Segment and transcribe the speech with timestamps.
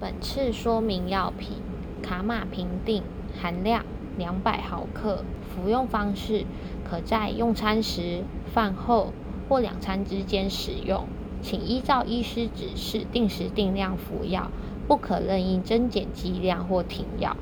[0.00, 1.58] 本次说明药品：
[2.02, 3.02] 卡马平定，
[3.38, 3.84] 含量
[4.16, 6.46] 两百毫克，服用方式
[6.88, 9.12] 可在用餐时、饭后
[9.46, 11.06] 或两餐之间使用，
[11.42, 14.50] 请依照医师指示定时定量服药，
[14.88, 17.36] 不可任意增减剂量或停药。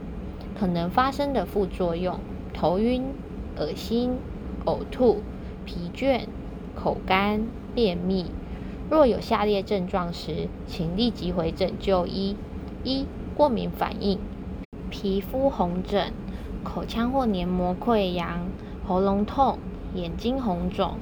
[0.58, 2.18] 可能发生的副作用：
[2.52, 3.04] 头晕、
[3.56, 4.16] 恶心、
[4.64, 5.22] 呕吐、
[5.64, 6.22] 疲倦、
[6.74, 8.32] 口干、便秘。
[8.90, 12.34] 若有下列症状时，请立即回诊就医：
[12.88, 13.04] 一、
[13.36, 14.18] 过敏反应，
[14.88, 16.10] 皮肤红疹、
[16.64, 18.48] 口腔或黏膜溃疡、
[18.86, 19.58] 喉咙痛、
[19.94, 20.94] 眼睛红肿、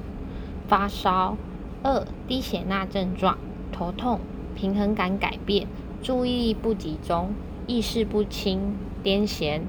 [0.67, 1.37] 发烧；
[1.83, 3.37] 二、低血钠症状，
[3.71, 4.19] 头痛、
[4.53, 5.65] 平衡感改变、
[6.03, 7.29] 注意力不集中、
[7.67, 9.61] 意识不清、癫痫；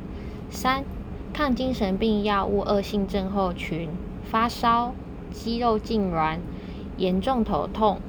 [0.50, 0.82] 三、
[1.32, 3.90] 抗精神病药物恶性症候群，
[4.24, 4.92] 发烧、
[5.30, 6.38] 肌肉痉挛、
[6.96, 8.00] 严重头痛、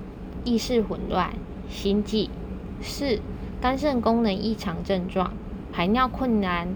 [0.43, 1.35] 意识混乱、
[1.69, 2.31] 心悸；
[2.81, 3.21] 四、
[3.61, 5.33] 肝肾功能异常症状，
[5.73, 6.69] 排尿困难、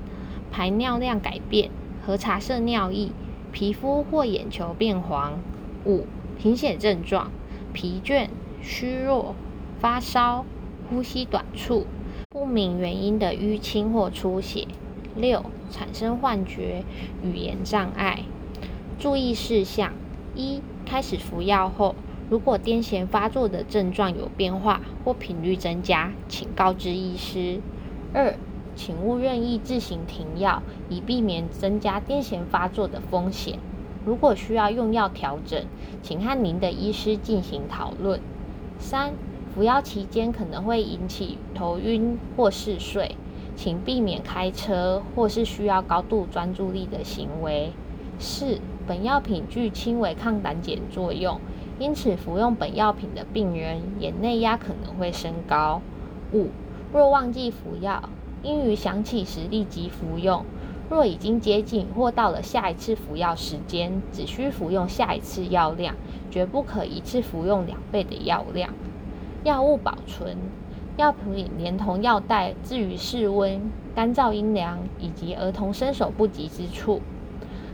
[0.52, 1.70] 排尿量改变、
[2.06, 3.12] 核茶色尿液、
[3.54, 5.36] 皮肤或眼球变黄；
[5.86, 6.06] 五、
[6.38, 7.32] 贫血症状，
[7.72, 8.28] 疲倦、
[8.62, 9.34] 虚弱、
[9.80, 10.44] 发烧、
[10.90, 11.88] 呼吸短促、
[12.30, 14.68] 不明原因的淤青或出血；
[15.16, 16.84] 六、产生幻觉、
[17.24, 18.24] 语言障碍。
[19.00, 19.94] 注意事项：
[20.36, 21.96] 一、开始服药后，
[22.34, 27.62] 如果癫痫发作的症状有变化或频率增加，请告知医师。
[28.12, 28.34] 二、
[28.76, 33.60] 请勿任意自行停药，以避免增加癫痫发作的风险。
[34.04, 35.64] 如果需要用药调整，
[36.02, 38.20] 请和您的医师进行讨论。
[38.80, 39.14] 三、
[39.54, 43.16] 服药期间可能会引起头晕或嗜睡，
[43.56, 47.74] 请避免开车或是需要高度专注力的行为。
[48.18, 51.40] 四、本药品具轻微抗胆碱作用，
[51.80, 55.82] 因此服用本药品的病人眼内压可能会升高。
[56.32, 56.50] 五、
[56.94, 58.10] 若忘记服药，
[58.44, 60.46] 应于想起时立即服用。
[60.90, 65.96] 若已经接近或到了下一次服药时间，只需服用下一次药量，
[66.30, 68.70] 绝不可一次服用两倍的药量。
[69.44, 70.38] 药物保存：
[70.98, 73.60] 药品连同药袋置于室温、
[73.96, 77.02] 干燥、阴凉以及儿童伸手不及之处。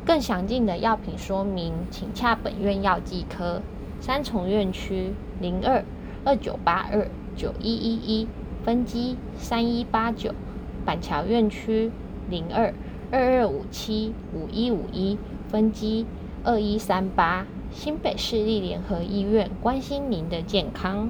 [0.05, 3.61] 更详尽的药品说明，请洽本院药剂科。
[4.01, 5.85] 三重院区零二
[6.25, 8.27] 二九八二九一一一
[8.65, 10.33] 分机三一八九，
[10.83, 11.91] 板桥院区
[12.29, 12.73] 零二
[13.11, 15.17] 二二五七五一五一
[15.47, 16.05] 分机
[16.43, 21.07] 二一三八，新北市立联合医院关心您的健康。